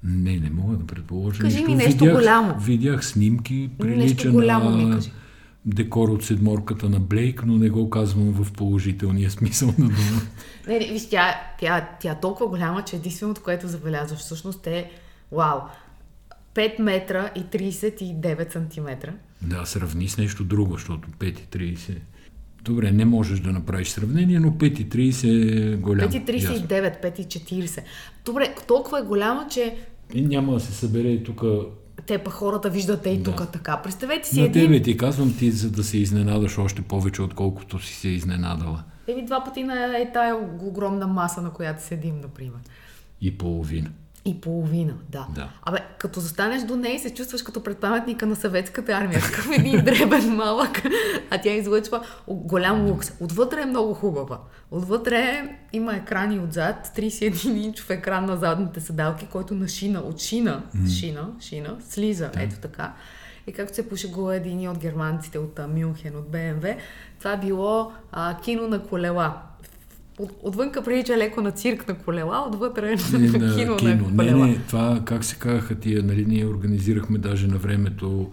[0.04, 1.42] Не, не мога да предположа.
[1.42, 1.72] Кажи нищо.
[1.72, 2.60] ми нещо видях, голямо.
[2.60, 4.78] Видях снимки, прилича голямо на...
[4.78, 5.12] Ми кажи
[5.66, 10.22] декор от седморката на Блейк, но не го казвам в положителния смисъл на дума.
[10.68, 14.92] не, не, виж, тя, тя, тя е толкова голяма, че единственото, което забелязваш всъщност е
[15.32, 15.60] вау,
[16.56, 19.14] 5 метра и 39 сантиметра.
[19.42, 21.98] Да, сравни с нещо друго, защото 5 и 30...
[22.62, 26.12] Добре, не можеш да направиш сравнение, но 5,30 е голямо.
[26.12, 27.84] 5,39, 5,40.
[28.26, 29.78] Добре, толкова е голямо, че...
[30.14, 31.44] И няма да се събере тук
[32.06, 33.46] те па хората виждат ей тук Да.
[33.46, 33.82] така.
[33.84, 34.64] Представете си На един...
[34.66, 38.84] тебе ти казвам ти, за да се изненадаш още повече, отколкото си се изненадала.
[39.08, 42.60] Еми два пъти на е тая огромна маса, на която седим, например.
[43.22, 43.90] И половина.
[44.26, 45.28] И половина, да.
[45.36, 45.50] Да.
[45.64, 49.22] Абе, като застанеш до нея и се чувстваш като пред паметника на съветската армия.
[49.26, 50.82] Такъв един дребен малък,
[51.30, 53.12] а тя излъчва голям лукс.
[53.20, 54.40] Отвътре е много хубава.
[54.72, 60.64] Отвътре има екрани отзад, 31-инчов екран на задните седалки, който на шина, от шина,
[61.00, 62.94] шина, шина, слиза, ето така.
[63.48, 66.76] И както се пошегува един от германците от Мюнхен, от БМВ,
[67.20, 69.42] това било а, кино на колела.
[70.20, 73.94] От, отвънка прилича леко на цирк на колела, отвътре Не, на на кино, кино.
[73.94, 74.48] на Не, колела.
[74.48, 78.32] не, това как се казаха тия, нали, ние организирахме даже на времето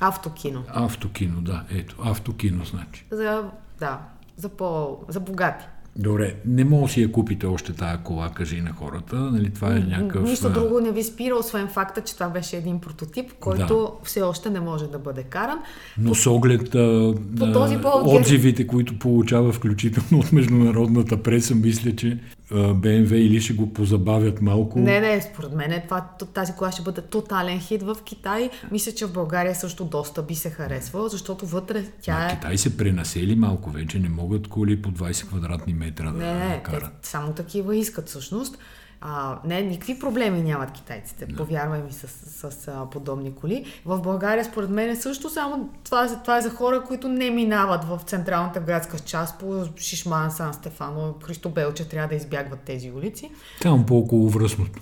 [0.00, 0.62] Автокино.
[0.68, 3.04] автокино, да, ето, автокино значи.
[3.10, 3.44] За,
[3.80, 4.00] да,
[4.36, 5.64] за, по, за богати.
[5.98, 9.76] Добре, не мога да си я купите още тая кола, кажи на хората, нали, това
[9.76, 10.22] е някакъв...
[10.22, 14.50] Нищо друго не ви спира, освен факта, че това беше един прототип, който все още
[14.50, 15.58] не може да бъде каран.
[15.98, 21.96] Но с оглед а, по този повод отзивите, които получава включително от международната преса, мисля,
[21.96, 22.18] че
[22.52, 24.78] BMW или ще го позабавят малко.
[24.78, 26.00] Не, не, според мен е това,
[26.34, 28.50] тази кола ще бъде тотален хит в Китай.
[28.70, 32.36] Мисля, че в България също доста би се харесва, защото вътре тя А е...
[32.36, 36.54] Китай се пренасели малко вече, не могат коли по 20 квадратни метра да Не, не,
[36.56, 36.98] те карат.
[37.02, 38.58] само такива искат всъщност.
[39.00, 43.64] А, не, никакви проблеми нямат китайците, повярвай ми, с, с, с а, подобни коли.
[43.84, 47.30] В България, според мен, е също само това, за- това е за хора, които не
[47.30, 52.90] минават в централната градска част по Шишман, Сан Стефано, Христо Белче, трябва да избягват тези
[52.90, 53.30] улици.
[53.62, 54.80] Само по околовръстното.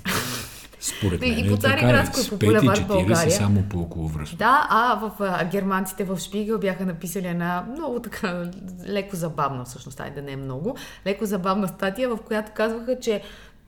[0.80, 1.70] Според И мен по е така.
[1.70, 3.30] Цариградско, и по 5 и булевард 40 България.
[3.30, 4.38] само по околовръстното.
[4.38, 8.50] Да, а в а, германците в Шпигел бяха написали една много така
[8.88, 10.76] леко забавна, всъщност, айде не е много,
[11.06, 13.22] леко забавна статия, в която казваха, че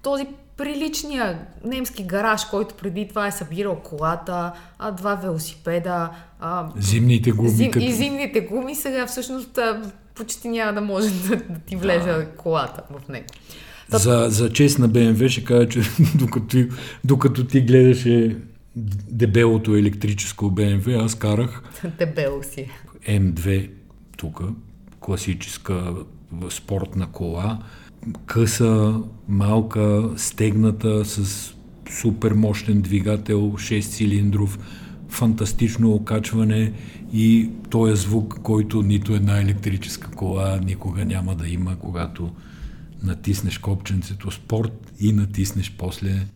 [0.09, 7.31] този приличния немски гараж, който преди това е събирал колата, а, два велосипеда, а, Зимните
[7.31, 7.49] гуми.
[7.49, 7.87] зим, като...
[7.87, 9.83] и зимните гуми, сега всъщност а,
[10.15, 12.27] почти няма да може да, да ти влезе Да.
[12.27, 13.27] колата в него.
[13.91, 15.81] За, за чест на BMW ще кажа, че
[16.15, 16.69] докато, ти-
[17.05, 18.37] докато ти гледаше
[19.11, 21.63] дебелото електрическо BMW, аз карах
[21.99, 22.71] Дебело си.
[23.09, 23.71] М2
[24.17, 24.41] тук,
[25.01, 25.95] класическа
[26.51, 27.59] спортна кола,
[28.27, 31.55] къса, малка, стегната с
[31.91, 34.59] супер мощен двигател, 6 цилиндров,
[35.09, 36.73] фантастично окачване
[37.13, 42.31] и този звук, който нито една електрическа кола никога няма да има, когато
[43.03, 46.27] натиснеш копченцето спорт и натиснеш после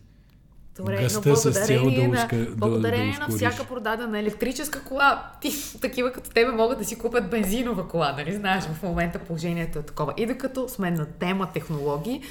[0.77, 5.53] Добре, Гъста но благодарение, да на, да- благодарение да на всяка продадена електрическа кола, ти,
[5.81, 9.81] такива като тебе могат да си купят бензинова кола, нали знаеш, в момента положението е
[9.81, 10.13] такова.
[10.17, 12.21] И докато сме на тема технологии,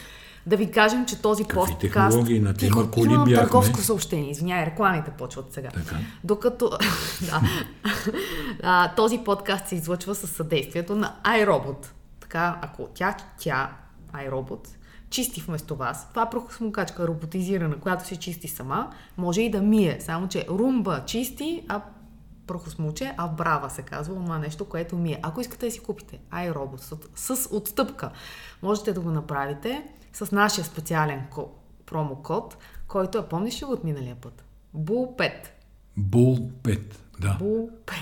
[0.47, 1.81] да ви кажем, че този Какви подкаст...
[1.81, 2.41] технологии?
[2.41, 3.43] На тема коли имам бяхме.
[3.43, 5.69] търговско съобщение, извиняй, рекламите почват сега.
[5.69, 5.97] Така.
[6.25, 6.71] Докато
[7.21, 7.43] да,
[8.63, 11.87] а, този подкаст се излъчва със съдействието на iRobot.
[12.21, 13.71] Така, ако тя, тя,
[14.15, 14.69] iRobot,
[15.13, 20.01] чисти вместо вас, това прахосмокачка роботизирана, която се чисти сама, може и да мие.
[20.01, 21.83] Само, че румба чисти, а
[22.47, 25.21] прахосмуче, а брава се казва, това нещо, което мие.
[25.23, 26.77] Ако искате да си купите iRobot
[27.15, 28.11] с, с отстъпка,
[28.63, 31.49] можете да го направите с нашия специален ко-
[31.87, 32.57] промокод,
[32.89, 34.45] който е, помниш ли от миналия път?
[34.77, 35.33] BUL5.
[35.97, 36.81] Бул 5.
[37.21, 37.39] Да.
[37.41, 37.93] BUL5.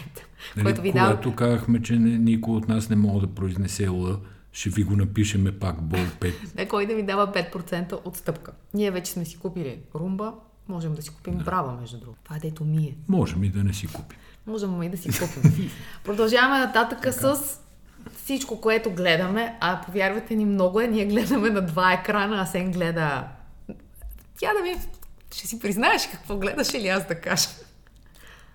[0.57, 1.07] Нали, който ви дава...
[1.07, 4.17] когато казахме, че никой от нас не мога да произнесе Л,
[4.53, 6.35] ще ви го напишеме пак Бол 5.
[6.57, 8.53] е, кой да ви дава 5% отстъпка.
[8.75, 10.35] Ние вече сме си купили румба,
[10.69, 12.21] можем да си купим брава, между другото.
[12.25, 12.97] Това е дето мие.
[13.09, 14.19] Можем и да не си купим.
[14.47, 15.71] Можем и да си купим.
[16.05, 17.61] Продължаваме нататък с
[18.17, 22.73] всичко, което гледаме, а повярвайте ни много е, ние гледаме на два екрана, а Сен
[22.73, 23.29] гледа...
[24.39, 24.77] Тя да ми...
[25.35, 27.49] Ще си признаеш какво гледаш или аз да кажа.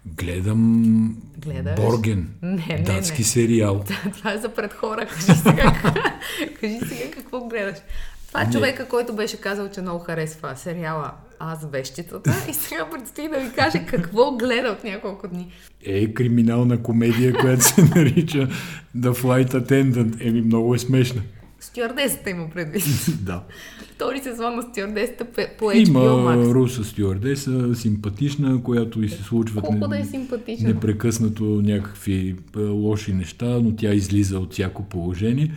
[0.06, 1.76] Гледам Гледаш?
[1.76, 3.26] Борген, Не, не, датски не.
[3.26, 3.84] сериал.
[4.18, 5.06] Това е за пред хора.
[5.06, 5.82] Кажи сега,
[6.62, 7.78] кажи сега какво гледаш.
[8.28, 8.52] Това е Не.
[8.52, 13.52] човека, който беше казал, че много харесва сериала Аз вещицата и сега предстои да ви
[13.52, 15.52] каже какво гледа от няколко дни.
[15.86, 18.48] Е, криминална комедия, която се нарича
[18.98, 20.28] The Flight Attendant.
[20.28, 21.22] Еми, много е смешна.
[21.76, 22.84] Стюардесата има предвид.
[23.22, 23.42] да.
[23.86, 26.54] Втори сезон на стюардесата по- HBO Има Max.
[26.54, 30.68] руса стюардеса, симпатична, която и се случват Колко да е не- симпатична.
[30.68, 35.52] непрекъснато някакви е, лоши неща, но тя излиза от всяко положение.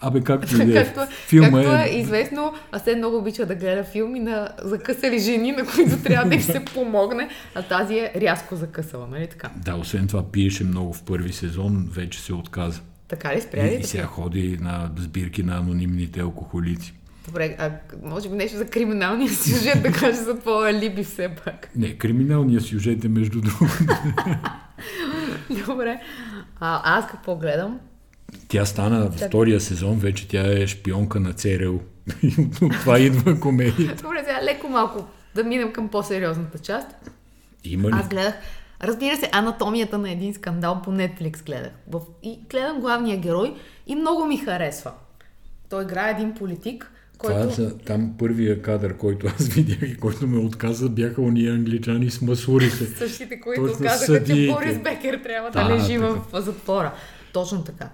[0.00, 0.84] Абе, както и да е.
[0.84, 2.00] Както, Филма както е е...
[2.00, 6.42] известно, Асен много обича да гледа филми на закъсали жени, на които трябва да им
[6.42, 9.50] се помогне, а тази е рязко закъсала, нали така?
[9.56, 12.80] Да, освен това пиеше много в първи сезон, вече се отказа.
[13.10, 13.40] Така ли?
[13.40, 16.94] Спря И, ли и сега ходи на сбирки на анонимните алкохолици.
[17.26, 17.70] Добре, а
[18.02, 21.68] може би нещо за криминалния сюжет да кажа за твоя либи все пак.
[21.76, 23.84] Не, криминалният сюжет е между другото.
[25.66, 26.00] Добре.
[26.60, 27.80] А, аз какво гледам?
[28.48, 31.78] Тя стана във втория сезон, вече тя е шпионка на ЦРУ.
[32.62, 33.94] От това идва комедия.
[34.02, 36.86] Добре, сега леко малко да минем към по-сериозната част.
[37.64, 37.92] Има ли?
[37.94, 38.34] Аз гледах,
[38.82, 41.72] разбира се, анатомията на един скандал по Netflix гледах.
[42.22, 43.54] И гледам главния герой
[43.86, 44.92] и много ми харесва.
[45.68, 47.40] Той играе един политик, който...
[47.40, 52.10] Това са там първия кадър, който аз видях и който ме отказа, бяха уния англичани
[52.10, 52.76] с масурите.
[52.98, 54.52] Същите, които Точно казаха, че съдиите.
[54.52, 56.92] Борис Бекер трябва Да, да лежи в затвора.
[57.32, 57.88] Точно така.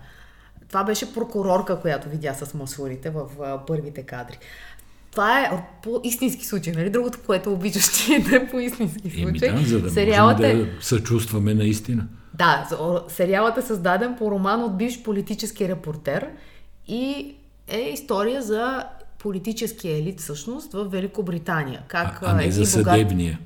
[0.69, 4.39] Това беше прокурорка, която видя с масурите в а, първите кадри.
[5.17, 5.51] Това е
[5.83, 6.91] по истински случай, нали?
[6.91, 9.51] Другото, което обичаш ти е да е по истински Еми случай.
[9.53, 10.65] да, за да Сериалът можем е...
[10.65, 12.07] да съчувстваме наистина.
[12.35, 12.69] Да,
[13.09, 16.29] сериалът е създаден по роман от бивш политически репортер
[16.89, 17.35] и
[17.69, 18.85] е история за
[19.19, 21.81] политическия елит всъщност в Великобритания.
[21.85, 23.39] А, Как а не едни за богати- съдебния.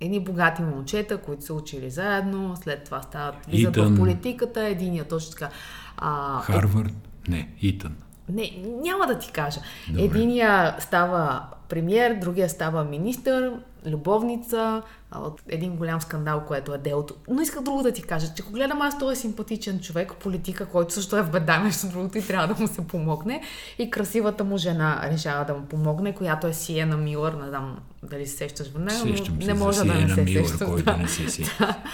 [0.00, 3.94] едни богати момчета, които са учили заедно, след това стават, влизат Итън.
[3.94, 5.48] в политиката, единия точно така.
[5.96, 6.92] А, Харвард?
[7.28, 7.92] Не, Итън.
[8.28, 8.50] Не,
[8.82, 9.60] няма да ти кажа.
[9.88, 10.02] Добре.
[10.02, 13.52] Единия става премьер, другия става министър,
[13.86, 14.82] любовница,
[15.14, 17.14] от един голям скандал, което е делото.
[17.28, 20.94] Но иска друго да ти кажа, че ако гледам аз този симпатичен човек, политика, който
[20.94, 23.42] също е в беда, между другото, и трябва да му се помогне.
[23.78, 28.26] И красивата му жена решава да му помогне, която е Сиена Милър, не знам дали
[28.26, 30.68] се сещаш в нея, но не може да не се Милър, сещаш.
[30.68, 30.96] който да.
[30.96, 31.76] не се сеща.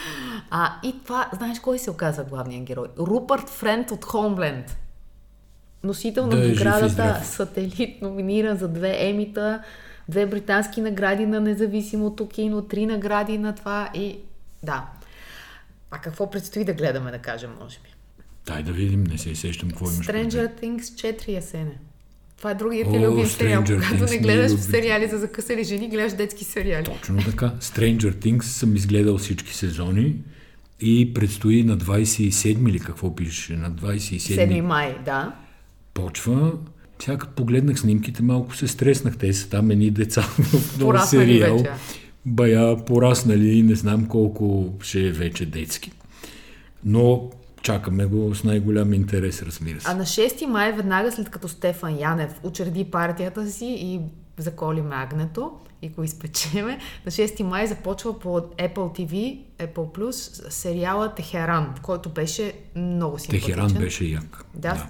[0.50, 2.86] А, и това, знаеш кой се оказа главният герой?
[2.98, 4.76] Рупърт Френд от Хоумленд.
[5.84, 7.20] Носител на Да е наградата.
[7.24, 9.62] Сателит, номиниран за две емита,
[10.08, 14.16] две британски награди на независимото кино, три награди на това и
[14.62, 14.84] да.
[15.90, 17.94] А какво предстои да гледаме, да кажем, може би?
[18.46, 20.06] Дай да видим, не се сещам какво имаш.
[20.06, 21.78] Stranger Things 4 есене.
[22.38, 23.64] Това е другият ти любим сериал.
[23.64, 24.62] Когато Things не гледаш люби.
[24.62, 26.84] сериали за закъсали жени, гледаш детски сериали.
[26.84, 27.52] Точно така.
[27.60, 30.16] Stranger Things съм изгледал всички сезони
[30.80, 33.52] и предстои на 27 или какво пише?
[33.52, 35.32] На 27 7 май, да.
[36.02, 36.52] Почва.
[37.02, 39.16] Сега погледнах снимките, малко се стреснах.
[39.16, 41.56] Те са там едни деца в нов сериал.
[41.56, 41.70] вече.
[42.26, 45.92] Бая пораснали и не знам колко ще е вече детски.
[46.84, 47.30] Но
[47.62, 49.90] чакаме го с най-голям интерес, разбира се.
[49.90, 54.00] А на 6 май, веднага след като Стефан Янев учреди партията си и
[54.38, 61.14] заколи магнето и го изпечеме, на 6 май започва по Apple TV, Apple Plus сериала
[61.14, 63.46] Техеран, който беше много симпатичен.
[63.46, 64.44] Техеран беше як.
[64.54, 64.86] Да.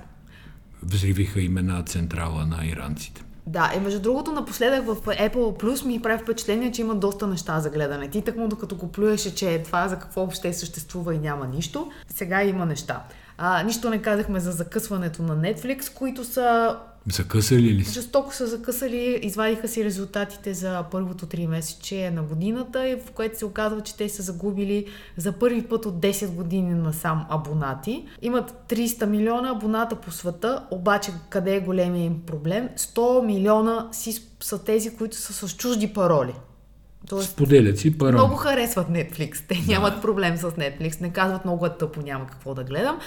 [0.83, 3.25] Взривиха имена централа на иранците.
[3.47, 7.61] Да, и между другото, напоследък в Apple Plus ми прави впечатление, че има доста неща
[7.61, 8.09] за гледане.
[8.09, 11.47] Ти так му докато го плюеше, че е това за какво въобще съществува и няма
[11.47, 11.91] нищо.
[12.09, 13.03] Сега има неща.
[13.39, 16.77] А, нищо не казахме за закъсването на Netflix, които са
[17.13, 17.85] Закъсали ли?
[17.85, 23.45] Жестоко са закъсали, извадиха си резултатите за първото три месече на годината, в което се
[23.45, 24.87] оказва, че те са загубили
[25.17, 28.05] за първи път от 10 години насам абонати.
[28.23, 32.69] Имат 300 милиона абоната по света, обаче къде е големия им проблем?
[32.77, 36.35] 100 милиона си са тези, които са с чужди пароли.
[37.09, 38.19] Тоест, Споделят си парол.
[38.19, 39.43] много харесват Netflix.
[39.49, 41.01] Те нямат проблем с Netflix.
[41.01, 42.99] Не казват много е тъпо, няма какво да гледам.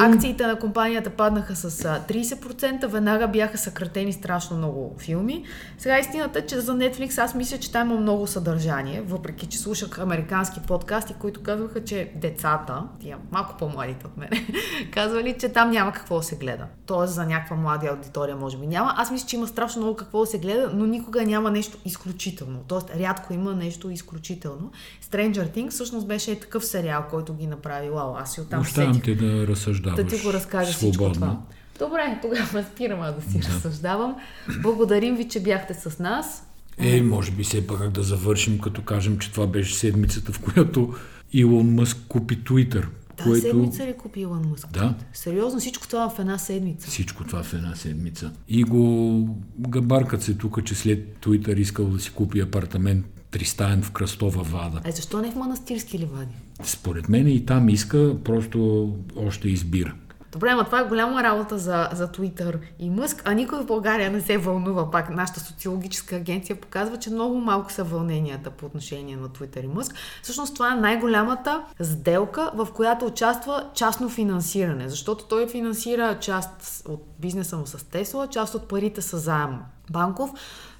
[0.00, 5.44] Акциите на компанията паднаха с а, 30%, веднага бяха съкратени страшно много филми.
[5.78, 9.58] Сега истината е, че за Netflix аз мисля, че там има много съдържание, въпреки че
[9.58, 14.28] слушах американски подкасти, които казваха, че децата, тия малко по-младите от мен,
[14.90, 16.66] казвали, че там няма какво да се гледа.
[16.86, 18.94] Тоест за някаква млада аудитория може би няма.
[18.96, 22.58] Аз мисля, че има страшно много какво да се гледа, но никога няма нещо изключително.
[22.68, 24.70] Тоест рядко има нещо изключително.
[25.10, 27.90] Stranger Things всъщност беше такъв сериал, който ги направи.
[27.90, 31.40] Вау, аз си оттам Оставям те да разсъждаваш да ти го разкажа всичко това.
[31.78, 34.16] Добре, тогава спирам да си разсъждавам.
[34.62, 36.46] Благодарим ви, че бяхте с нас.
[36.78, 40.94] Е, може би все пак да завършим, като кажем, че това беше седмицата, в която
[41.32, 42.88] Илон Мъск купи Твитър.
[43.16, 43.40] Та което...
[43.40, 44.72] седмица ли купи Илон Мъск?
[44.72, 44.94] Да.
[45.12, 46.88] Сериозно, всичко това в една седмица.
[46.90, 48.32] Всичко това в една седмица.
[48.48, 53.90] И го габаркат се тук, че след Твитър искал да си купи апартамент тристаен в
[53.92, 54.80] Кръстова вада.
[54.84, 56.34] Е, защо не в манастирски ливади?
[56.62, 59.94] Според мен и там иска, просто още избира.
[60.32, 64.10] Добре, ама това е голяма работа за, за Twitter и Мъск, а никой в България
[64.10, 64.90] не се вълнува.
[64.90, 69.66] Пак нашата социологическа агенция показва, че много малко са вълненията по отношение на Twitter и
[69.66, 69.94] Мъск.
[70.22, 77.06] Всъщност това е най-голямата сделка, в която участва частно финансиране, защото той финансира част от
[77.18, 79.58] бизнеса му с Тесла, част от парите са заем
[79.90, 80.30] банков,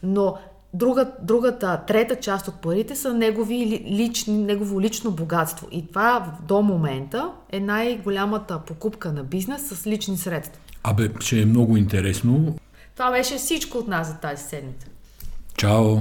[0.02, 0.36] но
[0.74, 5.68] Друга, другата, трета част от парите са негови ли- лични, негово лично богатство.
[5.72, 10.60] И това до момента е най-голямата покупка на бизнес с лични средства.
[10.82, 12.56] Абе, ще е много интересно.
[12.96, 14.86] Това беше всичко от нас за тази седмица.
[15.56, 15.96] Чао!